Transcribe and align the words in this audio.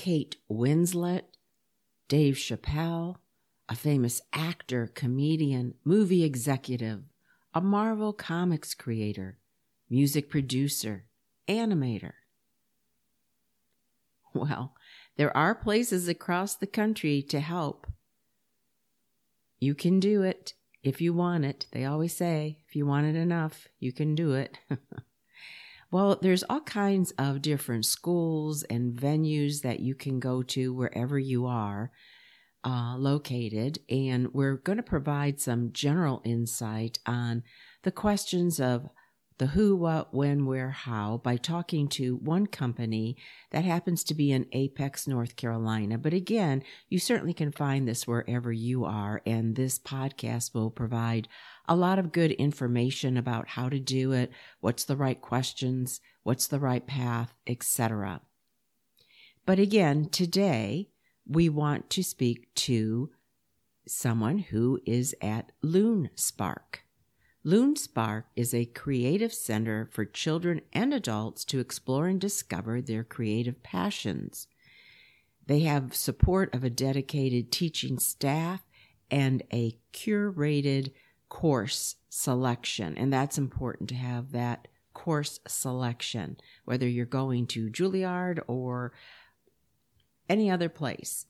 Kate 0.00 0.36
Winslet, 0.50 1.24
Dave 2.08 2.36
Chappelle, 2.36 3.16
a 3.68 3.76
famous 3.76 4.22
actor, 4.32 4.86
comedian, 4.86 5.74
movie 5.84 6.24
executive, 6.24 7.02
a 7.52 7.60
Marvel 7.60 8.14
Comics 8.14 8.72
creator, 8.72 9.36
music 9.90 10.30
producer, 10.30 11.04
animator. 11.46 12.12
Well, 14.32 14.74
there 15.18 15.36
are 15.36 15.54
places 15.54 16.08
across 16.08 16.56
the 16.56 16.66
country 16.66 17.20
to 17.24 17.40
help. 17.40 17.86
You 19.58 19.74
can 19.74 20.00
do 20.00 20.22
it 20.22 20.54
if 20.82 21.02
you 21.02 21.12
want 21.12 21.44
it. 21.44 21.66
They 21.72 21.84
always 21.84 22.16
say, 22.16 22.60
if 22.66 22.74
you 22.74 22.86
want 22.86 23.04
it 23.04 23.16
enough, 23.16 23.68
you 23.78 23.92
can 23.92 24.14
do 24.14 24.32
it. 24.32 24.56
Well, 25.92 26.18
there's 26.22 26.44
all 26.48 26.60
kinds 26.60 27.10
of 27.18 27.42
different 27.42 27.84
schools 27.84 28.62
and 28.64 28.94
venues 28.94 29.62
that 29.62 29.80
you 29.80 29.94
can 29.96 30.20
go 30.20 30.42
to 30.44 30.72
wherever 30.72 31.18
you 31.18 31.46
are 31.46 31.90
uh, 32.64 32.94
located, 32.96 33.78
and 33.88 34.32
we're 34.32 34.56
going 34.56 34.76
to 34.76 34.84
provide 34.84 35.40
some 35.40 35.72
general 35.72 36.22
insight 36.24 36.98
on 37.06 37.42
the 37.82 37.90
questions 37.90 38.60
of 38.60 38.88
the 39.40 39.46
who, 39.46 39.74
what, 39.74 40.12
when, 40.12 40.44
where, 40.44 40.68
how 40.68 41.16
by 41.24 41.34
talking 41.34 41.88
to 41.88 42.16
one 42.16 42.46
company 42.46 43.16
that 43.52 43.64
happens 43.64 44.04
to 44.04 44.12
be 44.12 44.30
in 44.30 44.44
Apex, 44.52 45.08
North 45.08 45.34
Carolina. 45.34 45.96
But 45.96 46.12
again, 46.12 46.62
you 46.90 46.98
certainly 46.98 47.32
can 47.32 47.50
find 47.50 47.88
this 47.88 48.06
wherever 48.06 48.52
you 48.52 48.84
are, 48.84 49.22
and 49.24 49.56
this 49.56 49.78
podcast 49.78 50.52
will 50.52 50.70
provide 50.70 51.26
a 51.66 51.74
lot 51.74 51.98
of 51.98 52.12
good 52.12 52.32
information 52.32 53.16
about 53.16 53.48
how 53.48 53.70
to 53.70 53.80
do 53.80 54.12
it, 54.12 54.30
what's 54.60 54.84
the 54.84 54.96
right 54.96 55.18
questions, 55.22 56.02
what's 56.22 56.46
the 56.46 56.60
right 56.60 56.86
path, 56.86 57.32
etc. 57.46 58.20
But 59.46 59.58
again, 59.58 60.10
today 60.10 60.90
we 61.26 61.48
want 61.48 61.88
to 61.90 62.04
speak 62.04 62.54
to 62.56 63.08
someone 63.88 64.36
who 64.36 64.80
is 64.84 65.14
at 65.22 65.52
LuneSpark. 65.64 66.80
LuneSpark 67.44 68.24
is 68.36 68.52
a 68.52 68.66
creative 68.66 69.32
center 69.32 69.88
for 69.90 70.04
children 70.04 70.60
and 70.74 70.92
adults 70.92 71.44
to 71.46 71.58
explore 71.58 72.06
and 72.06 72.20
discover 72.20 72.82
their 72.82 73.02
creative 73.02 73.62
passions. 73.62 74.46
They 75.46 75.60
have 75.60 75.96
support 75.96 76.54
of 76.54 76.64
a 76.64 76.70
dedicated 76.70 77.50
teaching 77.50 77.98
staff 77.98 78.60
and 79.10 79.42
a 79.52 79.78
curated 79.92 80.92
course 81.30 81.96
selection. 82.10 82.96
And 82.98 83.10
that's 83.10 83.38
important 83.38 83.88
to 83.88 83.94
have 83.94 84.32
that 84.32 84.68
course 84.92 85.40
selection, 85.48 86.36
whether 86.66 86.86
you're 86.86 87.06
going 87.06 87.46
to 87.48 87.70
Juilliard 87.70 88.40
or 88.48 88.92
any 90.28 90.50
other 90.50 90.68
place 90.68 91.26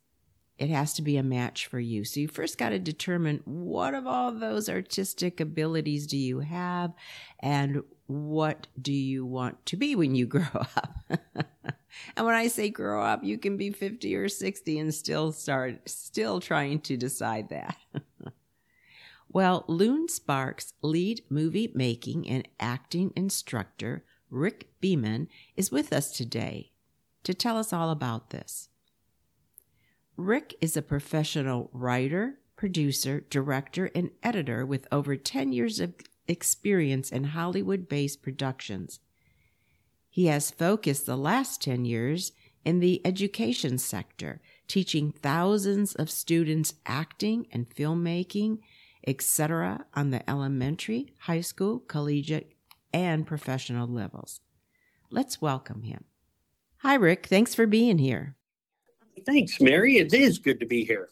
it 0.61 0.69
has 0.69 0.93
to 0.93 1.03
be 1.03 1.17
a 1.17 1.23
match 1.23 1.67
for 1.67 1.81
you. 1.81 2.05
So 2.05 2.21
you 2.21 2.29
first 2.29 2.59
got 2.59 2.69
to 2.69 2.79
determine 2.79 3.41
what 3.47 3.95
of 3.95 4.07
all 4.07 4.31
those 4.31 4.69
artistic 4.69 5.41
abilities 5.41 6.07
do 6.07 6.19
you 6.19 6.41
have 6.41 6.93
and 7.41 7.83
what 8.07 8.67
do 8.81 8.93
you 8.93 9.25
want 9.25 9.65
to 9.67 9.77
be 9.77 9.97
when 9.97 10.15
you 10.15 10.27
grow 10.27 10.47
up? 10.53 10.95
and 11.09 12.27
when 12.27 12.35
I 12.35 12.49
say 12.49 12.69
grow 12.69 13.03
up, 13.03 13.25
you 13.25 13.39
can 13.39 13.57
be 13.57 13.71
50 13.71 14.15
or 14.15 14.29
60 14.29 14.79
and 14.79 14.95
still 14.95 15.33
start 15.33 15.89
still 15.89 16.41
trying 16.41 16.81
to 16.81 16.97
decide 16.99 17.49
that. 17.49 17.79
well, 19.31 19.65
LuneSpark's 19.67 20.75
lead 20.83 21.23
movie 21.31 21.73
making 21.75 22.29
and 22.29 22.47
acting 22.61 23.15
instructor 23.17 24.05
Rick 24.29 24.69
Beeman 24.81 25.29
is 25.57 25.73
with 25.73 25.91
us 25.91 26.13
today 26.13 26.71
to 27.25 27.33
tell 27.33 27.57
us 27.57 27.73
all 27.73 27.91
about 27.91 28.29
this. 28.29 28.69
Rick 30.21 30.55
is 30.61 30.77
a 30.77 30.83
professional 30.83 31.71
writer, 31.73 32.41
producer, 32.55 33.25
director, 33.31 33.91
and 33.95 34.11
editor 34.23 34.67
with 34.67 34.87
over 34.93 35.17
10 35.17 35.53
years 35.53 35.81
of 35.81 35.95
experience 36.29 37.11
in 37.11 37.25
Hollywood 37.25 37.89
based 37.89 38.23
productions. 38.23 39.01
He 40.11 40.27
has 40.27 40.51
focused 40.51 41.07
the 41.07 41.17
last 41.17 41.63
10 41.63 41.87
years 41.87 42.33
in 42.67 42.81
the 42.81 43.01
education 43.07 43.79
sector, 43.79 44.43
teaching 44.69 45.11
thousands 45.11 45.95
of 45.95 46.11
students 46.11 46.75
acting 46.85 47.47
and 47.51 47.71
filmmaking, 47.71 48.59
etc., 49.07 49.87
on 49.95 50.11
the 50.11 50.29
elementary, 50.29 51.15
high 51.21 51.41
school, 51.41 51.79
collegiate, 51.79 52.53
and 52.93 53.27
professional 53.27 53.89
levels. 53.89 54.41
Let's 55.11 55.41
welcome 55.41 55.83
him. 55.83 56.05
Hi, 56.79 56.95
Rick. 56.95 57.27
Thanks 57.27 57.55
for 57.55 57.67
being 57.67 57.97
here. 57.97 58.37
Thanks, 59.27 59.61
Mary. 59.61 59.99
It 59.99 60.13
is 60.15 60.39
good 60.39 60.61
to 60.61 60.67
be 60.67 60.85
here. 60.85 61.11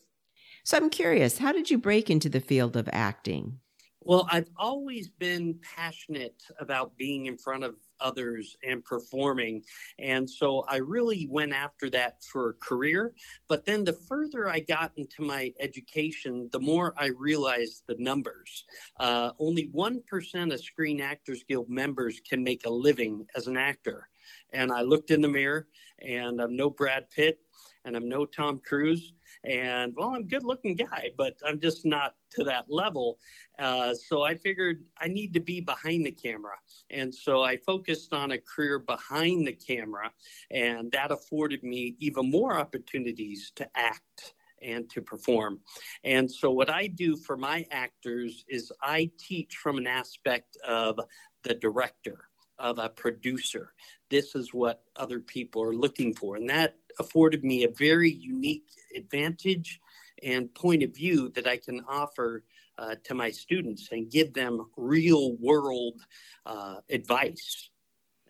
So 0.65 0.77
I'm 0.77 0.91
curious, 0.91 1.39
how 1.39 1.53
did 1.53 1.71
you 1.71 1.79
break 1.79 2.11
into 2.11 2.29
the 2.29 2.41
field 2.41 2.77
of 2.77 2.89
acting? 2.93 3.61
Well, 4.09 4.27
I've 4.31 4.49
always 4.57 5.09
been 5.09 5.59
passionate 5.77 6.43
about 6.61 6.97
being 6.97 7.27
in 7.27 7.37
front 7.37 7.63
of 7.63 7.75
others 8.01 8.57
and 8.67 8.83
performing. 8.83 9.63
And 9.99 10.29
so 10.29 10.65
I 10.69 10.77
really 10.77 11.27
went 11.31 11.53
after 11.53 11.91
that 11.91 12.25
for 12.25 12.51
a 12.51 12.55
career. 12.55 13.13
But 13.49 13.67
then 13.67 13.85
the 13.85 13.93
further 13.93 14.49
I 14.49 14.61
got 14.61 14.93
into 14.97 15.21
my 15.21 15.53
education, 15.61 16.49
the 16.53 16.61
more 16.61 16.95
I 16.97 17.11
realized 17.19 17.83
the 17.87 17.97
numbers. 17.99 18.65
Uh, 18.99 19.33
only 19.39 19.69
1% 19.75 20.55
of 20.55 20.65
Screen 20.65 21.03
Actors 21.03 21.45
Guild 21.47 21.69
members 21.69 22.21
can 22.27 22.43
make 22.43 22.65
a 22.65 22.71
living 22.71 23.27
as 23.37 23.47
an 23.47 23.59
actor. 23.59 24.09
And 24.55 24.73
I 24.73 24.83
looked 24.83 25.11
in 25.11 25.21
the 25.21 25.29
mirror 25.29 25.69
and 26.01 26.41
I'm 26.41 26.57
no 26.57 26.71
Brad 26.71 27.11
Pitt 27.11 27.41
and 27.85 27.97
I'm 27.97 28.09
no 28.09 28.25
Tom 28.25 28.61
Cruise. 28.65 29.13
And 29.45 29.95
well, 29.97 30.11
I'm 30.11 30.23
a 30.23 30.25
good 30.25 30.45
looking 30.45 30.75
guy, 30.75 31.11
but 31.17 31.37
I'm 31.47 31.61
just 31.61 31.85
not 31.85 32.15
to 32.33 32.45
that 32.45 32.67
level. 32.69 33.19
Uh, 33.59 33.95
so 33.95 34.23
I 34.23 34.35
figured 34.35 34.85
I 35.01 35.09
need 35.09 35.33
to 35.35 35.41
be 35.41 35.61
behind 35.61 36.07
the 36.07 36.13
camera. 36.13 36.57
And 36.91 37.15
so 37.15 37.43
I 37.43 37.57
focused 37.57 38.13
on 38.13 38.33
a 38.33 38.39
career 38.39 38.79
behind 38.79 39.47
the 39.47 39.53
camera, 39.53 40.11
and 40.51 40.91
that 40.93 41.11
afforded 41.11 41.63
me 41.63 41.97
even 41.99 42.31
more 42.31 42.57
opportunities 42.57 43.53
to 43.57 43.69
act 43.75 44.35
and 44.63 44.89
to 44.91 45.01
perform. 45.01 45.61
And 46.05 46.31
so, 46.31 46.51
what 46.51 46.71
I 46.71 46.89
do 46.89 47.17
for 47.17 47.37
my 47.37 47.65
actors 47.71 48.45
is 48.49 48.73
I 48.83 49.11
teach 49.19 49.57
from 49.57 49.79
an 49.79 49.87
aspect 49.87 50.57
of 50.67 50.99
the 51.43 51.55
director, 51.55 52.29
of 52.59 52.79
a 52.79 52.89
producer. 52.89 53.73
This 54.11 54.35
is 54.35 54.55
what 54.55 54.83
other 54.97 55.21
people 55.21 55.63
are 55.63 55.75
looking 55.75 56.15
for. 56.15 56.37
And 56.37 56.49
that 56.51 56.77
afforded 56.99 57.45
me 57.45 57.65
a 57.65 57.71
very 57.71 58.11
unique 58.11 58.69
advantage 58.95 59.81
and 60.23 60.53
point 60.55 60.83
of 60.83 60.95
view 60.95 61.29
that 61.31 61.47
I 61.47 61.57
can 61.57 61.85
offer 61.89 62.45
uh, 62.79 62.95
to 63.05 63.15
my 63.15 63.31
students 63.31 63.89
and 63.93 64.11
give 64.11 64.33
them 64.35 64.67
real 64.77 65.37
world 65.37 66.01
uh, 66.47 66.77
advice 66.91 67.71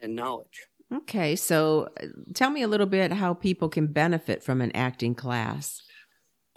and 0.00 0.14
knowledge. 0.14 0.66
Okay, 0.94 1.36
so 1.36 1.88
uh, 2.00 2.06
tell 2.34 2.50
me 2.50 2.62
a 2.62 2.68
little 2.68 2.86
bit 2.86 3.12
how 3.12 3.34
people 3.34 3.68
can 3.68 3.86
benefit 3.86 4.42
from 4.42 4.60
an 4.60 4.72
acting 4.74 5.14
class. 5.14 5.82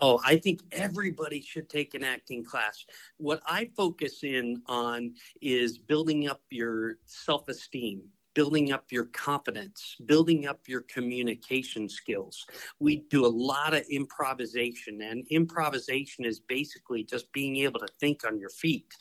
Oh, 0.04 0.20
I 0.26 0.38
think 0.38 0.62
everybody 0.72 1.42
should 1.42 1.70
take 1.70 1.94
an 1.94 2.04
acting 2.04 2.44
class. 2.44 2.86
What 3.18 3.42
I 3.46 3.70
focus 3.78 4.24
in 4.24 4.64
on 4.66 5.14
is 5.44 5.78
building 5.78 6.28
up 6.28 6.42
your 6.50 6.96
self 7.06 7.48
esteem, 7.48 8.02
building 8.34 8.72
up 8.72 8.86
your 8.92 9.06
confidence, 9.06 9.98
building 10.08 10.48
up 10.48 10.62
your 10.68 10.82
communication 10.82 11.88
skills. 11.88 12.48
We 12.80 13.04
do 13.12 13.28
a 13.28 13.28
lot 13.28 13.76
of 13.76 13.84
improvisation, 13.92 15.02
and 15.04 15.28
improvisation 15.30 16.26
is 16.26 16.40
basically 16.40 17.04
just 17.04 17.32
being 17.32 17.58
able 17.58 17.80
to 17.82 17.94
think 18.00 18.26
on 18.26 18.40
your 18.40 18.50
feet. 18.50 18.92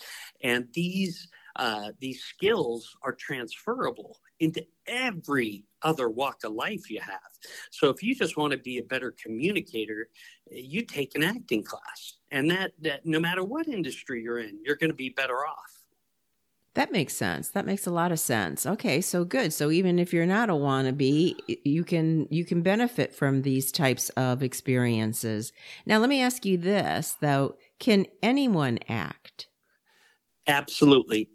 And 0.43 0.69
these 0.75 1.29
uh, 1.57 1.93
these 1.99 2.23
skills 2.23 2.95
are 3.03 3.13
transferable 3.13 4.19
into 4.39 4.65
every 4.87 5.65
other 5.83 6.09
walk 6.09 6.45
of 6.45 6.53
life 6.53 6.91
you 6.91 7.01
have. 7.01 7.21
So 7.71 7.89
if 7.89 8.03
you 8.03 8.15
just 8.15 8.37
want 8.37 8.53
to 8.53 8.59
be 8.59 8.79
a 8.79 8.83
better 8.83 9.15
communicator, 9.23 10.09
you 10.51 10.85
take 10.85 11.15
an 11.15 11.23
acting 11.23 11.65
class, 11.65 12.19
and 12.31 12.51
that 12.51 12.73
that 12.81 13.07
no 13.07 13.21
matter 13.21 13.45
what 13.45 13.69
industry 13.69 14.23
you're 14.23 14.39
in, 14.39 14.59
you're 14.65 14.77
going 14.77 14.91
to 14.91 14.97
be 14.97 15.11
better 15.11 15.47
off. 15.47 15.81
That 16.75 16.93
makes 16.93 17.15
sense. 17.15 17.51
That 17.51 17.67
makes 17.67 17.87
a 17.87 17.91
lot 17.91 18.13
of 18.13 18.21
sense. 18.21 18.65
Okay, 18.65 19.01
so 19.01 19.25
good. 19.25 19.53
So 19.53 19.71
even 19.71 19.99
if 19.99 20.13
you're 20.13 20.25
not 20.25 20.51
a 20.51 20.55
wannabe, 20.55 21.35
you 21.65 21.83
can 21.83 22.29
you 22.31 22.45
can 22.45 22.63
benefit 22.63 23.13
from 23.13 23.43
these 23.43 23.73
types 23.73 24.09
of 24.11 24.43
experiences. 24.43 25.53
Now, 25.85 25.99
let 25.99 26.09
me 26.09 26.23
ask 26.23 26.45
you 26.45 26.57
this 26.57 27.17
though: 27.21 27.57
Can 27.81 28.07
anyone 28.23 28.79
act? 28.89 29.49
Absolutely, 30.47 31.31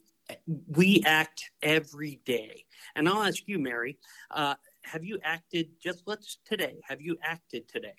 we 0.68 1.04
act 1.06 1.52
every 1.62 2.22
day. 2.26 2.65
And 2.96 3.10
I'll 3.10 3.24
ask 3.24 3.44
you, 3.48 3.60
Mary, 3.60 3.98
uh, 4.32 4.56
have 4.84 5.04
you 5.04 5.20
acted 5.24 5.68
just 5.82 6.04
let's 6.06 6.40
today? 6.46 6.80
Have 6.84 7.02
you 7.02 7.18
acted 7.24 7.68
today? 7.68 7.96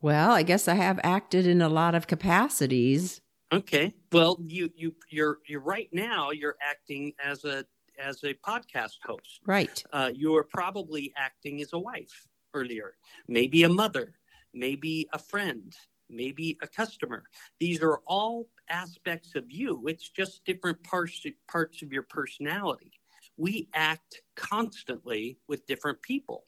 Well, 0.00 0.30
I 0.32 0.42
guess 0.42 0.68
I 0.68 0.74
have 0.74 0.98
acted 1.04 1.46
in 1.46 1.60
a 1.60 1.68
lot 1.68 1.94
of 1.94 2.06
capacities. 2.06 3.20
Okay. 3.52 3.94
Well, 4.12 4.38
you 4.46 4.70
you 4.76 4.94
you're 5.10 5.38
you're 5.46 5.60
right 5.60 5.88
now. 5.92 6.30
You're 6.30 6.56
acting 6.62 7.12
as 7.22 7.44
a 7.44 7.64
as 7.98 8.22
a 8.24 8.34
podcast 8.34 8.98
host. 9.04 9.40
Right. 9.44 9.82
Uh, 9.92 10.10
you're 10.14 10.44
probably 10.44 11.12
acting 11.16 11.60
as 11.60 11.72
a 11.72 11.78
wife 11.78 12.26
earlier, 12.54 12.94
maybe 13.28 13.64
a 13.64 13.68
mother, 13.68 14.14
maybe 14.54 15.08
a 15.12 15.18
friend, 15.18 15.74
maybe 16.08 16.56
a 16.62 16.66
customer. 16.66 17.24
These 17.58 17.82
are 17.82 18.00
all 18.06 18.46
aspects 18.68 19.34
of 19.34 19.44
you. 19.50 19.86
It's 19.86 20.08
just 20.08 20.44
different 20.44 20.82
parts 20.84 21.24
parts 21.48 21.82
of 21.82 21.92
your 21.92 22.04
personality. 22.04 22.92
We 23.40 23.68
act 23.72 24.20
constantly 24.36 25.38
with 25.48 25.64
different 25.64 26.02
people. 26.02 26.44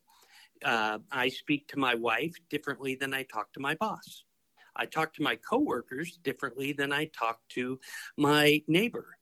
Uh, 0.63 0.99
I 1.11 1.31
speak 1.31 1.67
to 1.69 1.79
my 1.79 1.95
wife 1.95 2.35
differently 2.51 2.97
than 2.97 3.15
I 3.15 3.23
talk 3.23 3.51
to 3.55 3.61
my 3.61 3.75
boss. 3.77 4.25
I 4.77 4.85
talk 4.85 5.15
to 5.15 5.23
my 5.23 5.37
coworkers 5.37 6.19
differently 6.23 6.75
than 6.75 6.93
I 6.93 7.07
talk 7.07 7.41
to 7.55 7.81
my 8.19 8.63
neighbor. 8.69 9.17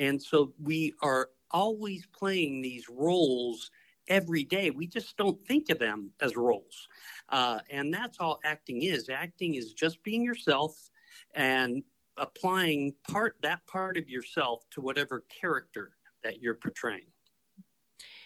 And 0.00 0.20
so 0.20 0.52
we 0.60 0.94
are 1.00 1.28
always 1.52 2.04
playing 2.06 2.60
these 2.60 2.88
roles 2.88 3.70
every 4.08 4.42
day. 4.42 4.70
We 4.70 4.88
just 4.88 5.16
don't 5.16 5.46
think 5.46 5.70
of 5.70 5.78
them 5.78 6.10
as 6.20 6.36
roles. 6.36 6.88
Uh, 7.28 7.60
and 7.70 7.94
that's 7.94 8.18
all 8.18 8.40
acting 8.44 8.82
is. 8.82 9.08
Acting 9.08 9.54
is 9.54 9.74
just 9.74 10.02
being 10.02 10.24
yourself 10.24 10.90
and 11.36 11.84
applying 12.16 12.94
part 13.08 13.36
that 13.42 13.64
part 13.68 13.96
of 13.96 14.08
yourself 14.08 14.64
to 14.72 14.80
whatever 14.80 15.24
character 15.40 15.92
that 16.24 16.42
you're 16.42 16.54
portraying. 16.56 17.11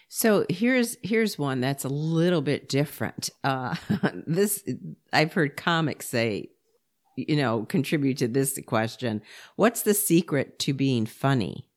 So 0.09 0.45
here's 0.49 0.97
here's 1.03 1.37
one 1.37 1.59
that's 1.59 1.83
a 1.83 1.89
little 1.89 2.41
bit 2.41 2.69
different. 2.69 3.29
Uh, 3.43 3.75
this 4.27 4.63
I've 5.11 5.33
heard 5.33 5.57
comics 5.57 6.07
say 6.07 6.49
you 7.17 7.35
know, 7.35 7.65
contribute 7.65 8.17
to 8.19 8.27
this 8.27 8.57
question. 8.65 9.21
What's 9.55 9.81
the 9.81 9.93
secret 9.93 10.59
to 10.59 10.73
being 10.73 11.05
funny? 11.05 11.67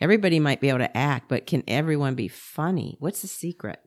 Everybody 0.00 0.40
might 0.40 0.60
be 0.60 0.68
able 0.68 0.78
to 0.78 0.96
act, 0.96 1.28
but 1.28 1.46
can 1.46 1.62
everyone 1.68 2.14
be 2.14 2.28
funny? 2.28 2.96
What's 3.00 3.20
the 3.20 3.28
secret? 3.28 3.80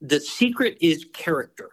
The 0.00 0.18
secret 0.18 0.78
is 0.80 1.06
character. 1.12 1.70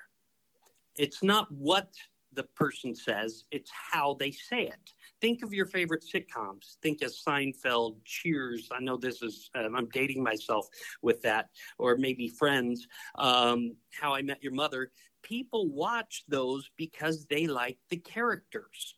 It's 0.95 1.23
not 1.23 1.49
what 1.51 1.89
the 2.33 2.43
person 2.43 2.93
says, 2.93 3.45
it's 3.49 3.71
how 3.91 4.15
they 4.19 4.31
say 4.31 4.63
it. 4.67 4.91
Think 5.21 5.43
of 5.43 5.53
your 5.53 5.65
favorite 5.65 6.03
sitcoms. 6.03 6.77
Think 6.81 7.01
of 7.01 7.11
Seinfeld, 7.11 7.97
Cheers. 8.05 8.69
I 8.71 8.79
know 8.79 8.97
this 8.97 9.21
is, 9.21 9.49
um, 9.55 9.75
I'm 9.75 9.89
dating 9.89 10.23
myself 10.23 10.67
with 11.01 11.21
that, 11.23 11.49
or 11.77 11.97
maybe 11.97 12.27
Friends, 12.27 12.87
um, 13.15 13.75
How 13.91 14.13
I 14.13 14.21
Met 14.21 14.41
Your 14.41 14.53
Mother 14.53 14.91
people 15.21 15.69
watch 15.69 16.23
those 16.27 16.69
because 16.77 17.25
they 17.25 17.47
like 17.47 17.77
the 17.89 17.97
characters 17.97 18.95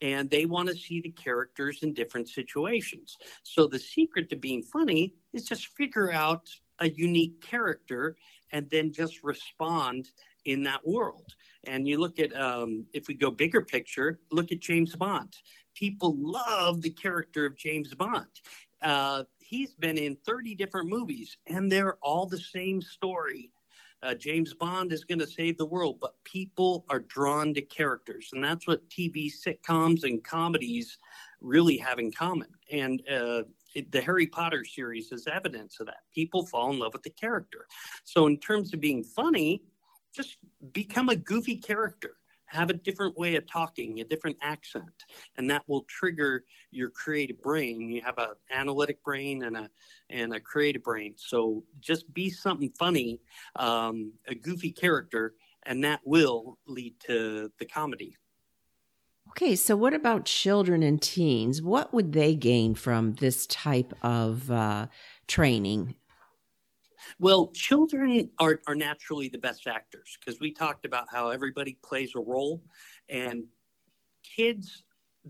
and 0.00 0.30
they 0.30 0.46
want 0.46 0.68
to 0.68 0.76
see 0.76 1.00
the 1.00 1.10
characters 1.10 1.82
in 1.82 1.92
different 1.92 2.28
situations. 2.28 3.16
So 3.42 3.66
the 3.66 3.78
secret 3.78 4.30
to 4.30 4.36
being 4.36 4.62
funny 4.62 5.14
is 5.32 5.44
just 5.44 5.66
figure 5.76 6.12
out 6.12 6.48
a 6.78 6.88
unique 6.88 7.40
character 7.40 8.16
and 8.52 8.70
then 8.70 8.92
just 8.92 9.24
respond 9.24 10.08
in 10.44 10.62
that 10.62 10.86
world. 10.86 11.34
And 11.64 11.86
you 11.86 11.98
look 11.98 12.18
at, 12.18 12.34
um, 12.38 12.86
if 12.92 13.08
we 13.08 13.14
go 13.14 13.30
bigger 13.30 13.62
picture, 13.62 14.20
look 14.30 14.52
at 14.52 14.60
James 14.60 14.94
Bond. 14.94 15.36
People 15.74 16.16
love 16.18 16.82
the 16.82 16.90
character 16.90 17.46
of 17.46 17.56
James 17.56 17.94
Bond. 17.94 18.26
Uh, 18.80 19.24
he's 19.38 19.74
been 19.74 19.98
in 19.98 20.16
30 20.24 20.54
different 20.54 20.88
movies 20.88 21.36
and 21.46 21.70
they're 21.70 21.96
all 21.96 22.26
the 22.26 22.38
same 22.38 22.80
story 22.80 23.50
uh, 24.02 24.14
James 24.14 24.54
Bond 24.54 24.92
is 24.92 25.04
going 25.04 25.18
to 25.18 25.26
save 25.26 25.58
the 25.58 25.66
world, 25.66 25.98
but 26.00 26.14
people 26.24 26.84
are 26.88 27.00
drawn 27.00 27.52
to 27.54 27.62
characters, 27.62 28.30
and 28.32 28.42
that's 28.42 28.66
what 28.66 28.88
TV 28.88 29.30
sitcoms 29.30 30.04
and 30.04 30.22
comedies 30.22 30.98
really 31.40 31.76
have 31.78 31.98
in 31.98 32.12
common. 32.12 32.48
And 32.70 33.02
uh, 33.10 33.42
it, 33.74 33.90
the 33.90 34.00
Harry 34.00 34.26
Potter 34.26 34.64
series 34.64 35.10
is 35.10 35.26
evidence 35.26 35.80
of 35.80 35.86
that. 35.86 36.02
People 36.14 36.46
fall 36.46 36.70
in 36.70 36.78
love 36.78 36.92
with 36.92 37.02
the 37.02 37.10
character. 37.10 37.66
So, 38.04 38.26
in 38.26 38.38
terms 38.38 38.72
of 38.72 38.80
being 38.80 39.02
funny, 39.02 39.62
just 40.18 40.36
become 40.72 41.08
a 41.08 41.16
goofy 41.16 41.56
character 41.56 42.16
have 42.46 42.70
a 42.70 42.72
different 42.72 43.16
way 43.16 43.36
of 43.36 43.46
talking, 43.46 44.00
a 44.00 44.04
different 44.04 44.36
accent, 44.40 45.04
and 45.36 45.50
that 45.50 45.62
will 45.66 45.82
trigger 45.82 46.44
your 46.70 46.88
creative 46.88 47.40
brain. 47.42 47.90
You 47.90 48.00
have 48.00 48.16
an 48.16 48.30
analytic 48.50 49.04
brain 49.04 49.44
and 49.44 49.56
a 49.56 49.70
and 50.10 50.34
a 50.34 50.40
creative 50.40 50.82
brain. 50.82 51.14
So 51.16 51.62
just 51.78 52.12
be 52.12 52.30
something 52.30 52.72
funny, 52.78 53.20
um, 53.56 54.12
a 54.26 54.34
goofy 54.34 54.72
character, 54.72 55.34
and 55.64 55.84
that 55.84 56.00
will 56.04 56.58
lead 56.66 56.98
to 57.00 57.52
the 57.58 57.66
comedy. 57.66 58.16
Okay, 59.30 59.54
so 59.54 59.76
what 59.76 59.92
about 59.92 60.24
children 60.24 60.82
and 60.82 61.00
teens? 61.00 61.60
What 61.60 61.92
would 61.92 62.12
they 62.12 62.34
gain 62.34 62.74
from 62.74 63.12
this 63.12 63.46
type 63.46 63.92
of 64.02 64.50
uh, 64.50 64.86
training? 65.26 65.96
Well, 67.18 67.48
children 67.48 68.30
are, 68.38 68.60
are 68.66 68.74
naturally 68.74 69.28
the 69.28 69.38
best 69.38 69.66
actors 69.66 70.18
because 70.18 70.40
we 70.40 70.52
talked 70.52 70.84
about 70.84 71.06
how 71.10 71.30
everybody 71.30 71.78
plays 71.82 72.12
a 72.14 72.20
role, 72.20 72.62
and 73.08 73.44
kids, 74.22 74.84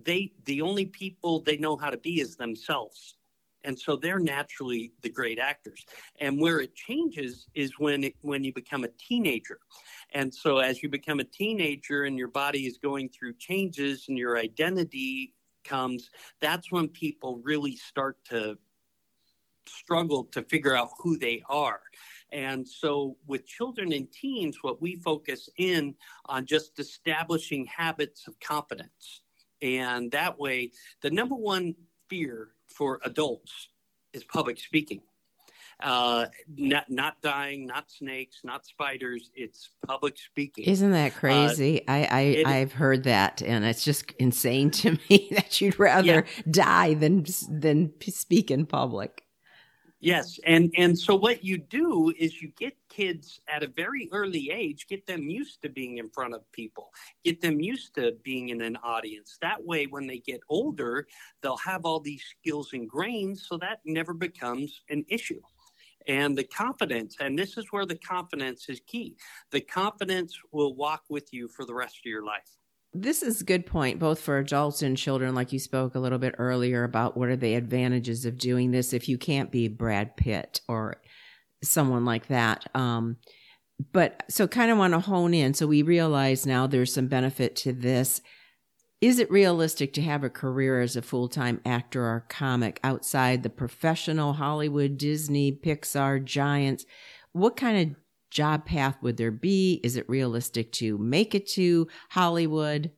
they 0.04 0.32
the 0.44 0.62
only 0.62 0.86
people 0.86 1.40
they 1.40 1.56
know 1.56 1.76
how 1.76 1.90
to 1.90 1.96
be 1.96 2.20
is 2.20 2.36
themselves, 2.36 3.16
and 3.64 3.78
so 3.78 3.96
they're 3.96 4.19
naturally 4.19 4.92
the 5.02 5.08
great 5.08 5.38
actors. 5.38 5.84
And 6.20 6.40
where 6.40 6.60
it 6.60 6.75
changes 6.75 7.46
is 7.54 7.78
when 7.78 8.04
it, 8.04 8.14
when 8.20 8.44
you 8.44 8.52
become 8.52 8.84
a 8.84 8.88
teenager, 8.98 9.58
and 10.12 10.32
so 10.32 10.58
as 10.58 10.82
you 10.82 10.88
become 10.88 11.20
a 11.20 11.25
teenager 11.25 12.04
and 12.04 12.19
your 12.19 12.28
body 12.28 12.66
is 12.66 12.78
going 12.78 13.08
through 13.08 13.34
changes 13.34 14.06
and 14.08 14.19
your 14.19 14.38
identity 14.38 15.34
comes, 15.64 16.10
that's 16.40 16.72
when 16.72 16.88
people 16.88 17.40
really 17.42 17.76
start 17.76 18.16
to 18.25 18.56
struggle 19.69 20.25
to 20.32 20.43
figure 20.43 20.76
out 20.76 20.91
who 20.99 21.19
they 21.19 21.43
are. 21.49 21.81
And 22.31 22.69
so, 22.69 23.17
with 23.26 23.47
children 23.47 23.93
and 23.93 24.11
teens, 24.12 24.59
what 24.61 24.82
we 24.82 24.97
focus 24.97 25.49
in 25.57 25.95
on 26.26 26.45
just 26.45 26.78
establishing 26.78 27.66
habits 27.66 28.28
of 28.28 28.38
confidence. 28.40 29.23
And 29.62 30.11
that 30.12 30.38
way, 30.38 30.73
the 31.00 31.11
number 31.11 31.35
one 31.35 31.75
fear 32.09 32.50
for 32.66 33.00
adults 33.04 33.69
is 34.12 34.25
public 34.25 34.59
speaking. 34.59 35.00
Uh, 35.81 36.26
not, 36.57 36.90
not 36.90 37.23
dying, 37.23 37.64
not 37.64 37.88
snakes, 37.88 38.40
not 38.42 38.66
spiders. 38.66 39.31
It's 39.37 39.71
public 39.87 40.19
speaking. 40.19 40.64
Isn't 40.64 40.90
that 40.90 41.12
uh, 41.12 41.14
crazy? 41.14 41.87
Uh, 41.87 41.92
I, 41.92 42.42
I 42.47 42.57
I've 42.57 42.73
heard 42.73 43.04
that, 43.04 43.42
and 43.42 43.64
it's 43.64 43.85
just 43.85 44.11
insane 44.19 44.73
to 44.73 44.99
me 45.11 45.28
that 45.31 45.61
you'd 45.61 45.78
rather 45.78 46.26
yeah. 46.37 46.42
die 46.50 46.95
than 46.95 47.25
than 47.49 47.92
speak 48.00 48.50
in 48.50 48.66
public. 48.66 49.23
Yes, 50.00 50.38
and 50.47 50.73
and 50.76 50.97
so 50.97 51.17
what 51.17 51.45
you 51.45 51.59
do 51.59 52.12
is 52.17 52.40
you 52.40 52.52
get 52.57 52.76
kids 52.88 53.40
at 53.49 53.64
a 53.64 53.67
very 53.67 54.09
early 54.12 54.49
age, 54.52 54.87
get 54.87 55.07
them 55.07 55.28
used 55.28 55.61
to 55.62 55.69
being 55.69 55.99
in 55.99 56.09
front 56.09 56.35
of 56.35 56.50
people, 56.52 56.93
get 57.25 57.40
them 57.40 57.61
used 57.61 57.97
to 57.97 58.12
being 58.23 58.50
in 58.50 58.61
an 58.61 58.76
audience. 58.85 59.38
That 59.43 59.64
way, 59.64 59.87
when 59.87 60.07
they 60.07 60.19
get 60.19 60.40
older, 60.49 61.09
they'll 61.43 61.57
have 61.57 61.85
all 61.85 61.99
these 61.99 62.23
skills 62.38 62.71
ingrained, 62.75 63.38
so 63.38 63.57
that 63.59 63.81
never 63.85 64.14
becomes 64.14 64.83
an 64.88 65.05
issue. 65.09 65.40
And 66.07 66.38
the 66.38 66.45
confidence, 66.45 67.17
and 67.19 67.37
this 67.37 67.59
is 67.59 67.67
where 67.73 67.85
the 67.85 67.97
confidence 67.97 68.69
is 68.69 68.81
key. 68.87 69.17
The 69.50 69.61
confidence 69.61 70.38
will 70.52 70.76
walk 70.76 71.02
with 71.09 71.33
you 71.33 71.49
for 71.49 71.64
the 71.64 71.75
rest 71.75 71.97
of 71.99 72.05
your 72.09 72.25
life. 72.25 72.57
This 73.00 73.23
is 73.23 73.40
a 73.40 73.45
good 73.45 73.64
point, 73.64 74.00
both 74.00 74.19
for 74.19 74.38
adults 74.38 74.83
and 74.83 74.97
children, 74.97 75.35
like 75.35 75.52
you 75.52 75.61
spoke 75.61 75.95
a 75.95 76.00
little 76.00 76.19
bit 76.19 76.35
earlier 76.38 76.83
about 76.83 77.17
what 77.17 77.28
are 77.28 77.37
the 77.37 77.55
advantages 77.55 78.25
of 78.25 78.38
doing 78.38 78.73
this 78.73 78.93
if 78.93 79.09
you 79.09 79.17
can't 79.17 79.52
be 79.52 79.69
Brad 79.69 80.17
Pitt 80.17 80.61
or 80.67 81.00
someone 81.62 82.05
like 82.05 82.26
that. 82.26 82.64
Um, 82.75 83.19
but 83.93 84.25
so 84.28 84.49
kind 84.49 84.73
of 84.73 84.78
want 84.78 84.95
to 84.95 85.00
hone 85.00 85.33
in. 85.33 85.55
So 85.55 85.69
we 85.69 85.83
realize 85.83 86.45
now 86.45 86.67
there's 86.67 86.93
some 86.93 87.07
benefit 87.07 87.55
to 87.57 87.73
this. 87.73 88.21
Is 89.00 89.21
it 89.21 89.31
realistic 89.31 89.93
to 89.93 90.02
have 90.02 90.25
a 90.25 90.31
career 90.31 90.81
as 90.81 90.97
a 90.97 91.02
full 91.02 91.28
time 91.28 91.61
actor 91.64 92.05
or 92.05 92.26
comic 92.28 92.81
outside 92.83 93.45
the 93.45 93.50
professional 93.50 94.33
Hollywood, 94.33 94.99
Disney, 94.99 95.52
Pixar 95.52 96.25
giants? 96.25 96.85
What 97.31 97.57
kind 97.57 97.90
of 97.93 97.97
job 98.30 98.64
path 98.64 98.97
would 99.02 99.16
there 99.16 99.30
be? 99.30 99.80
Is 99.82 99.97
it 99.97 100.08
realistic 100.08 100.73
to 100.73 100.99
make 100.99 101.35
it 101.35 101.47
to 101.49 101.88
Hollywood? 102.11 102.90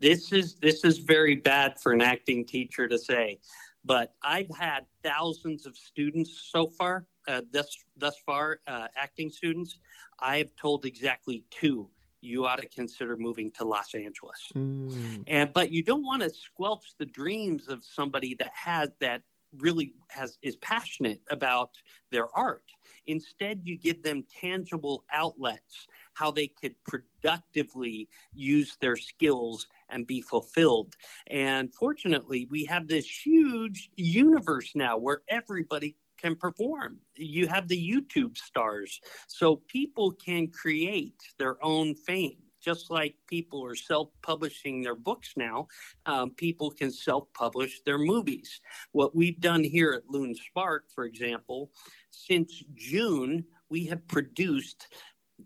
This 0.00 0.32
is 0.32 0.54
this 0.56 0.84
is 0.84 0.98
very 0.98 1.36
bad 1.36 1.80
for 1.80 1.92
an 1.92 2.02
acting 2.02 2.44
teacher 2.44 2.86
to 2.88 2.98
say. 2.98 3.38
but 3.84 4.14
I've 4.22 4.54
had 4.56 4.84
thousands 5.02 5.64
of 5.64 5.76
students 5.76 6.50
so 6.52 6.66
far, 6.68 7.06
uh, 7.26 7.42
thus 7.52 7.76
thus 7.96 8.16
far, 8.26 8.60
uh, 8.66 8.88
acting 8.96 9.30
students. 9.30 9.78
I 10.20 10.38
have 10.38 10.54
told 10.56 10.84
exactly 10.84 11.44
two 11.50 11.88
you 12.20 12.46
ought 12.46 12.60
to 12.60 12.68
consider 12.68 13.16
moving 13.16 13.50
to 13.52 13.64
Los 13.64 13.94
Angeles. 13.94 14.40
Mm. 14.54 15.24
And 15.26 15.52
but 15.52 15.70
you 15.72 15.82
don't 15.82 16.04
want 16.04 16.22
to 16.22 16.30
squelch 16.30 16.94
the 16.98 17.06
dreams 17.06 17.68
of 17.68 17.84
somebody 17.84 18.34
that 18.34 18.50
has 18.54 18.90
that 19.00 19.22
really 19.56 19.94
has 20.08 20.38
is 20.42 20.56
passionate 20.56 21.20
about 21.30 21.70
their 22.10 22.28
art. 22.36 22.64
Instead, 23.08 23.62
you 23.64 23.76
give 23.76 24.02
them 24.02 24.24
tangible 24.40 25.04
outlets 25.12 25.88
how 26.14 26.30
they 26.30 26.46
could 26.46 26.74
productively 26.84 28.08
use 28.34 28.76
their 28.80 28.96
skills 28.96 29.66
and 29.88 30.06
be 30.06 30.20
fulfilled. 30.20 30.94
And 31.28 31.72
fortunately, 31.74 32.46
we 32.50 32.64
have 32.66 32.86
this 32.86 33.08
huge 33.08 33.90
universe 33.96 34.72
now 34.74 34.98
where 34.98 35.22
everybody 35.28 35.96
can 36.18 36.36
perform. 36.36 36.98
You 37.16 37.46
have 37.46 37.68
the 37.68 37.80
YouTube 37.80 38.36
stars. 38.36 39.00
So 39.26 39.62
people 39.68 40.12
can 40.12 40.48
create 40.48 41.22
their 41.38 41.64
own 41.64 41.94
fame. 41.94 42.38
Just 42.68 42.90
like 42.90 43.14
people 43.26 43.64
are 43.64 43.74
self 43.74 44.10
publishing 44.20 44.82
their 44.82 44.94
books 44.94 45.32
now, 45.38 45.68
um, 46.04 46.32
people 46.32 46.70
can 46.70 46.90
self 46.90 47.32
publish 47.32 47.80
their 47.86 47.96
movies. 47.96 48.60
What 48.92 49.16
we've 49.16 49.40
done 49.40 49.64
here 49.64 49.94
at 49.94 50.06
LuneSpark, 50.06 50.80
for 50.94 51.06
example, 51.06 51.70
since 52.10 52.62
June, 52.74 53.42
we 53.70 53.86
have 53.86 54.06
produced 54.06 54.88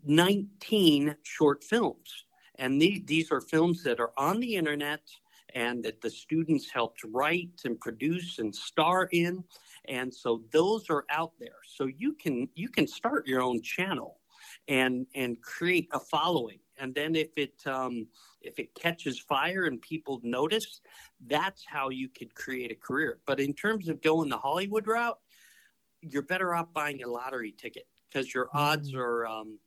19 0.05 1.15
short 1.23 1.63
films. 1.63 2.25
And 2.55 2.81
the, 2.81 3.01
these 3.05 3.31
are 3.31 3.39
films 3.39 3.83
that 3.83 4.01
are 4.01 4.11
on 4.17 4.41
the 4.41 4.57
internet 4.57 5.03
and 5.55 5.81
that 5.85 6.01
the 6.01 6.09
students 6.09 6.69
helped 6.69 7.05
write 7.05 7.61
and 7.63 7.79
produce 7.79 8.39
and 8.39 8.53
star 8.53 9.07
in 9.13 9.45
and 9.85 10.13
so 10.13 10.41
those 10.51 10.89
are 10.89 11.05
out 11.09 11.33
there 11.39 11.61
so 11.75 11.85
you 11.85 12.13
can 12.13 12.49
you 12.55 12.67
can 12.67 12.87
start 12.87 13.27
your 13.27 13.41
own 13.41 13.61
channel 13.61 14.19
and 14.67 15.05
and 15.13 15.39
create 15.43 15.87
a 15.91 15.99
following 15.99 16.57
and 16.83 16.93
then 16.93 17.15
if 17.15 17.29
it 17.37 17.55
um, 17.65 18.07
if 18.41 18.59
it 18.59 18.75
catches 18.75 19.17
fire 19.17 19.65
and 19.65 19.81
people 19.81 20.19
notice 20.21 20.81
that's 21.27 21.63
how 21.65 21.89
you 21.89 22.09
could 22.09 22.35
create 22.35 22.71
a 22.71 22.75
career 22.75 23.19
but 23.25 23.39
in 23.39 23.53
terms 23.53 23.87
of 23.87 24.01
going 24.01 24.29
the 24.29 24.37
hollywood 24.37 24.85
route 24.85 25.19
you're 26.01 26.21
better 26.21 26.53
off 26.53 26.71
buying 26.73 27.01
a 27.01 27.07
lottery 27.07 27.53
ticket 27.57 27.87
because 28.11 28.33
your 28.33 28.49
odds 28.53 28.91
mm. 28.93 28.97
are 28.97 29.25
um, 29.25 29.57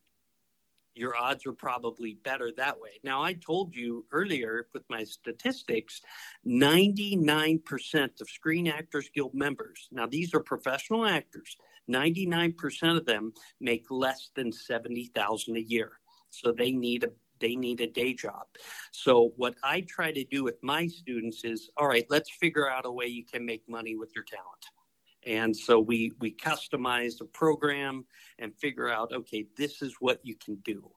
your 0.95 1.15
odds 1.15 1.45
are 1.45 1.53
probably 1.53 2.15
better 2.25 2.51
that 2.57 2.81
way. 2.81 2.99
Now, 3.05 3.23
I 3.23 3.35
told 3.35 3.75
you 3.75 4.07
earlier 4.11 4.67
with 4.73 4.83
my 4.89 5.05
statistics 5.05 6.01
99% 6.47 8.21
of 8.23 8.31
Screen 8.31 8.67
Actors 8.67 9.11
Guild 9.15 9.35
members, 9.35 9.89
now 9.93 10.07
these 10.07 10.33
are 10.33 10.41
professional 10.41 11.05
actors, 11.05 11.59
99% 11.91 12.97
of 12.97 13.05
them 13.05 13.35
make 13.61 13.91
less 13.91 14.31
than 14.35 14.53
70,000 14.53 15.57
a 15.57 15.61
year. 15.61 15.93
So 16.31 16.53
they 16.53 16.73
need 16.73 17.05
a 17.05 17.09
they 17.39 17.55
need 17.55 17.81
a 17.81 17.87
day 17.87 18.15
job. 18.15 18.47
So 18.93 19.33
what 19.37 19.57
I 19.63 19.83
try 19.83 20.11
to 20.13 20.25
do 20.25 20.43
with 20.43 20.57
my 20.63 20.87
students 20.87 21.45
is, 21.45 21.71
all 21.77 21.87
right, 21.87 22.07
let's 22.09 22.31
figure 22.31 22.71
out 22.71 22.87
a 22.87 22.91
way 22.91 23.07
you 23.07 23.25
can 23.25 23.45
make 23.45 23.69
money 23.69 23.95
with 23.95 24.11
your 24.15 24.25
talent. 24.25 24.65
And 25.27 25.57
so 25.57 25.81
we 25.81 26.13
we 26.21 26.35
customize 26.35 27.19
the 27.19 27.25
program 27.25 28.05
and 28.39 28.55
figure 28.55 28.89
out, 28.89 29.13
okay, 29.13 29.47
this 29.57 29.83
is 29.83 29.97
what 30.01 30.21
you 30.23 30.37
can 30.37 30.57
do. 30.65 30.91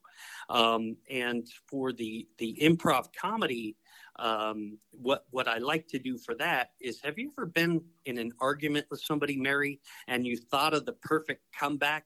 Um, 0.49 0.97
and 1.09 1.47
for 1.67 1.91
the 1.91 2.27
the 2.37 2.57
improv 2.61 3.07
comedy, 3.13 3.75
um, 4.17 4.77
what 4.91 5.25
what 5.31 5.47
I 5.47 5.57
like 5.57 5.87
to 5.89 5.99
do 5.99 6.17
for 6.17 6.35
that 6.35 6.71
is, 6.79 7.01
have 7.01 7.17
you 7.17 7.31
ever 7.37 7.47
been 7.47 7.81
in 8.05 8.17
an 8.17 8.31
argument 8.39 8.85
with 8.91 9.01
somebody, 9.01 9.35
Mary, 9.35 9.79
and 10.07 10.27
you 10.27 10.37
thought 10.37 10.73
of 10.73 10.85
the 10.85 10.93
perfect 10.93 11.43
comeback? 11.57 12.05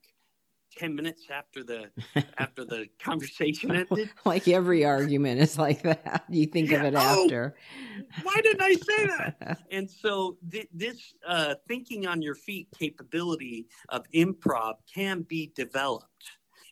10 0.77 0.95
minutes 0.95 1.23
after 1.29 1.63
the 1.63 1.89
after 2.37 2.65
the 2.65 2.87
conversation 2.99 3.75
ended? 3.75 4.09
Like 4.25 4.47
every 4.47 4.85
argument 4.85 5.41
is 5.41 5.57
like 5.57 5.81
that. 5.83 6.25
You 6.29 6.45
think 6.45 6.71
yeah. 6.71 6.79
of 6.79 6.85
it 6.85 6.95
oh, 6.95 7.23
after. 7.23 7.55
why 8.23 8.35
didn't 8.41 8.61
i 8.61 8.73
say 8.73 9.07
that? 9.07 9.59
And 9.71 9.89
so 9.89 10.37
th- 10.49 10.69
this 10.73 11.13
uh, 11.27 11.55
thinking 11.67 12.07
on 12.07 12.21
your 12.21 12.35
feet 12.35 12.67
capability 12.77 13.67
of 13.89 14.05
improv 14.13 14.75
can 14.93 15.21
be 15.21 15.51
developed. 15.55 16.07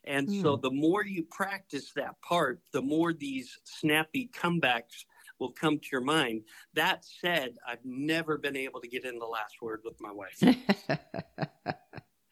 And 0.05 0.27
mm. 0.27 0.41
so 0.41 0.55
the 0.55 0.71
more 0.71 1.05
you 1.05 1.23
practice 1.29 1.91
that 1.95 2.19
part 2.21 2.61
the 2.71 2.81
more 2.81 3.13
these 3.13 3.59
snappy 3.63 4.29
comebacks 4.33 5.05
will 5.39 5.51
come 5.51 5.79
to 5.79 5.87
your 5.91 6.01
mind. 6.01 6.43
That 6.73 7.05
said 7.21 7.55
i've 7.67 7.85
never 7.85 8.37
been 8.37 8.55
able 8.55 8.81
to 8.81 8.87
get 8.87 9.05
in 9.05 9.19
the 9.19 9.25
last 9.25 9.61
word 9.61 9.81
with 9.83 9.99
my 9.99 10.11
wife 10.11 10.41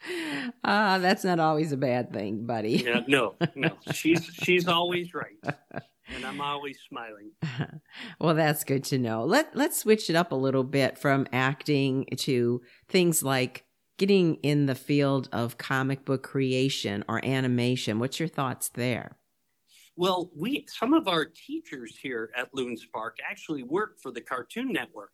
Ah, 0.63 0.95
uh, 0.95 0.97
that's 0.99 1.23
not 1.23 1.39
always 1.39 1.71
a 1.71 1.77
bad 1.77 2.11
thing, 2.11 2.45
buddy. 2.45 2.83
yeah, 2.85 3.01
no, 3.07 3.35
no. 3.55 3.77
She's 3.93 4.23
she's 4.25 4.67
always 4.67 5.13
right. 5.13 5.37
And 6.13 6.25
I'm 6.25 6.41
always 6.41 6.79
smiling. 6.87 7.31
well, 8.19 8.35
that's 8.35 8.63
good 8.63 8.83
to 8.85 8.97
know. 8.97 9.23
Let 9.23 9.55
let's 9.55 9.77
switch 9.77 10.09
it 10.09 10.15
up 10.15 10.31
a 10.31 10.35
little 10.35 10.63
bit 10.63 10.97
from 10.97 11.27
acting 11.31 12.07
to 12.17 12.61
things 12.87 13.23
like 13.23 13.63
getting 13.97 14.35
in 14.35 14.65
the 14.65 14.75
field 14.75 15.29
of 15.31 15.57
comic 15.57 16.05
book 16.05 16.23
creation 16.23 17.05
or 17.07 17.23
animation. 17.23 17.99
What's 17.99 18.19
your 18.19 18.29
thoughts 18.29 18.69
there? 18.69 19.17
Well, 19.95 20.31
we 20.33 20.65
some 20.69 20.93
of 20.93 21.07
our 21.09 21.25
teachers 21.25 21.97
here 22.01 22.31
at 22.35 22.53
LuneSpark 22.53 23.11
actually 23.29 23.63
work 23.63 23.99
for 24.01 24.11
the 24.11 24.21
Cartoon 24.21 24.71
Network, 24.71 25.11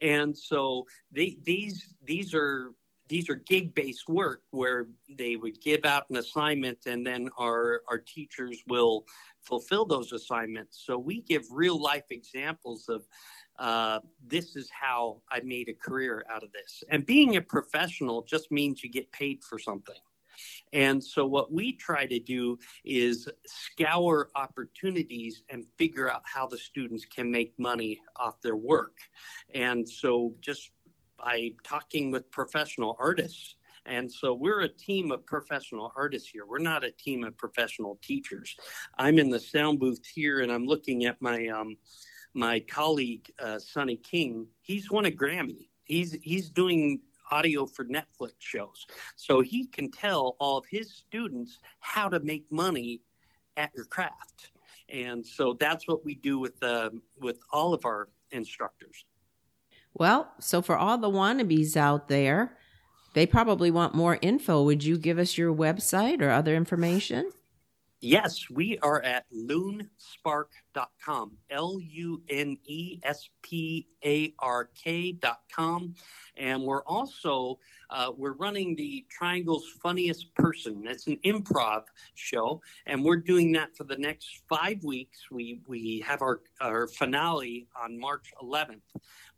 and 0.00 0.36
so 0.36 0.86
they, 1.10 1.36
these 1.42 1.94
these 2.04 2.32
are 2.32 2.72
these 3.10 3.28
are 3.28 3.34
gig 3.34 3.74
based 3.74 4.08
work 4.08 4.42
where 4.52 4.86
they 5.18 5.34
would 5.34 5.60
give 5.60 5.84
out 5.84 6.08
an 6.10 6.16
assignment 6.16 6.78
and 6.86 7.04
then 7.04 7.28
our, 7.36 7.82
our 7.88 7.98
teachers 7.98 8.62
will 8.68 9.04
fulfill 9.42 9.84
those 9.84 10.12
assignments. 10.12 10.82
So 10.86 10.96
we 10.96 11.20
give 11.20 11.42
real 11.50 11.80
life 11.80 12.04
examples 12.10 12.88
of 12.88 13.02
uh, 13.58 13.98
this 14.24 14.54
is 14.54 14.70
how 14.70 15.22
I 15.30 15.40
made 15.40 15.68
a 15.68 15.74
career 15.74 16.24
out 16.30 16.44
of 16.44 16.52
this. 16.52 16.84
And 16.88 17.04
being 17.04 17.36
a 17.36 17.42
professional 17.42 18.22
just 18.22 18.52
means 18.52 18.84
you 18.84 18.90
get 18.90 19.10
paid 19.10 19.42
for 19.42 19.58
something. 19.58 19.96
And 20.72 21.02
so, 21.02 21.26
what 21.26 21.52
we 21.52 21.72
try 21.72 22.06
to 22.06 22.18
do 22.18 22.58
is 22.84 23.28
scour 23.44 24.30
opportunities 24.34 25.42
and 25.48 25.66
figure 25.76 26.10
out 26.10 26.22
how 26.24 26.46
the 26.46 26.58
students 26.58 27.04
can 27.04 27.30
make 27.30 27.52
money 27.58 28.00
off 28.16 28.40
their 28.40 28.56
work. 28.56 28.96
And 29.54 29.88
so, 29.88 30.34
just 30.40 30.70
by 31.22 31.52
talking 31.62 32.10
with 32.10 32.30
professional 32.30 32.96
artists. 32.98 33.56
And 33.86 34.10
so 34.10 34.34
we're 34.34 34.60
a 34.60 34.68
team 34.68 35.10
of 35.10 35.24
professional 35.26 35.92
artists 35.96 36.28
here. 36.28 36.46
We're 36.46 36.58
not 36.58 36.84
a 36.84 36.90
team 36.90 37.24
of 37.24 37.36
professional 37.36 37.98
teachers. 38.02 38.56
I'm 38.98 39.18
in 39.18 39.30
the 39.30 39.40
sound 39.40 39.80
booth 39.80 40.04
here 40.06 40.40
and 40.40 40.52
I'm 40.52 40.66
looking 40.66 41.06
at 41.06 41.20
my 41.20 41.48
um, 41.48 41.76
my 42.34 42.60
colleague 42.60 43.30
uh, 43.38 43.58
Sonny 43.58 43.96
King. 43.96 44.46
He's 44.60 44.90
won 44.90 45.06
a 45.06 45.10
Grammy. 45.10 45.68
He's 45.84 46.12
he's 46.22 46.50
doing 46.50 47.00
audio 47.30 47.66
for 47.66 47.84
Netflix 47.84 48.32
shows. 48.38 48.86
So 49.16 49.40
he 49.40 49.66
can 49.66 49.90
tell 49.90 50.36
all 50.40 50.58
of 50.58 50.66
his 50.70 50.92
students 50.92 51.58
how 51.80 52.08
to 52.08 52.20
make 52.20 52.50
money 52.50 53.00
at 53.56 53.70
your 53.74 53.84
craft. 53.86 54.50
And 54.88 55.24
so 55.24 55.56
that's 55.58 55.86
what 55.86 56.04
we 56.04 56.14
do 56.16 56.38
with 56.38 56.62
uh, 56.62 56.90
with 57.18 57.38
all 57.52 57.72
of 57.72 57.84
our 57.84 58.08
instructors. 58.32 59.04
Well, 59.94 60.32
so 60.38 60.62
for 60.62 60.76
all 60.76 60.98
the 60.98 61.10
wannabes 61.10 61.76
out 61.76 62.08
there, 62.08 62.56
they 63.14 63.26
probably 63.26 63.70
want 63.70 63.94
more 63.94 64.18
info. 64.22 64.62
Would 64.62 64.84
you 64.84 64.98
give 64.98 65.18
us 65.18 65.36
your 65.36 65.54
website 65.54 66.22
or 66.22 66.30
other 66.30 66.54
information? 66.54 67.30
Yes, 68.00 68.48
we 68.48 68.78
are 68.78 69.02
at 69.02 69.26
lunespark.com, 70.74 71.36
L 71.50 71.78
U 71.80 72.22
N 72.28 72.56
E 72.64 73.00
S 73.02 73.28
P 73.42 73.86
A 74.04 74.32
R 74.38 74.70
K.com. 74.74 75.94
And 76.36 76.62
we're 76.62 76.84
also 76.84 77.58
uh, 77.90 78.12
we're 78.16 78.34
running 78.34 78.76
the 78.76 79.04
Triangle's 79.10 79.66
Funniest 79.82 80.34
Person. 80.34 80.82
That's 80.84 81.06
an 81.06 81.18
improv 81.24 81.82
show, 82.14 82.60
and 82.86 83.04
we're 83.04 83.16
doing 83.16 83.52
that 83.52 83.76
for 83.76 83.84
the 83.84 83.96
next 83.96 84.42
five 84.48 84.82
weeks. 84.84 85.30
We 85.30 85.60
we 85.66 86.02
have 86.06 86.22
our 86.22 86.40
our 86.60 86.86
finale 86.86 87.66
on 87.80 87.98
March 87.98 88.32
11th. 88.42 88.80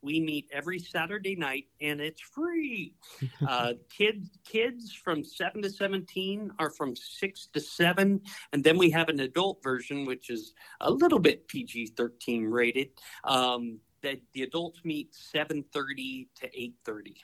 We 0.03 0.19
meet 0.19 0.49
every 0.53 0.81
Saturday 0.81 1.37
night, 1.37 1.67
and 1.81 2.01
it's 2.01 2.21
free. 2.21 2.95
Uh, 3.49 3.75
kids 3.91 4.31
kids 4.45 4.93
from 4.93 5.25
seven 5.25 5.63
to 5.63 5.69
17 5.69 6.53
are 6.59 6.71
from 6.71 6.95
six 6.95 7.49
to 7.53 7.61
seven, 7.61 8.21
and 8.53 8.63
then 8.63 8.79
we 8.79 8.89
have 8.89 9.09
an 9.09 9.21
adult 9.21 9.63
version, 9.63 10.07
which 10.07 10.31
is 10.31 10.55
a 10.81 10.91
little 10.91 11.19
bit 11.23 11.49
PG-13 11.49 12.51
rated. 12.51 12.91
Um, 13.25 13.81
that 14.03 14.21
the 14.33 14.43
adults 14.43 14.81
meet 14.85 15.15
7:30 15.15 16.29
to 16.35 16.51
8:30. 16.59 17.15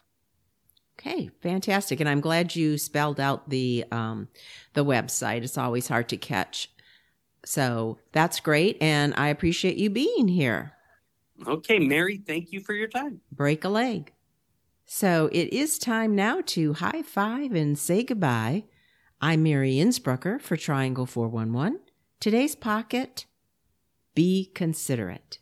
Okay, 0.99 1.31
fantastic, 1.41 2.01
and 2.01 2.09
I'm 2.09 2.21
glad 2.21 2.57
you 2.57 2.79
spelled 2.79 3.21
out 3.21 3.51
the 3.51 3.85
um, 3.93 4.29
the 4.73 4.85
website. 4.85 5.43
It's 5.45 5.59
always 5.59 5.89
hard 5.89 6.09
to 6.09 6.17
catch, 6.17 6.71
so 7.45 7.99
that's 8.13 8.41
great, 8.41 8.79
and 8.81 9.15
I 9.17 9.29
appreciate 9.29 9.77
you 9.77 9.91
being 9.91 10.29
here. 10.29 10.73
Okay, 11.47 11.79
Mary, 11.79 12.17
thank 12.17 12.53
you 12.53 12.61
for 12.61 12.73
your 12.73 12.89
time. 12.89 13.21
Break 13.31 13.65
a 13.65 13.69
leg. 13.69 14.13
So 14.87 15.29
it 15.33 15.53
is 15.53 15.79
time 15.79 16.17
now 16.17 16.41
to 16.47 16.73
high 16.73 17.03
five 17.03 17.53
and 17.53 17.79
say 17.79 18.03
goodbye. 18.03 18.65
I'm 19.21 19.43
Mary 19.43 19.75
Innsbrucker 19.75 20.41
for 20.41 20.57
Triangle 20.57 21.07
411. 21.07 21.81
Today's 22.21 22.57
pocket 22.57 23.27
Be 24.19 24.51
considerate. 24.53 25.39